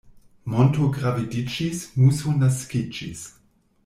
[0.51, 3.23] Monto gravediĝis, muso naskiĝis.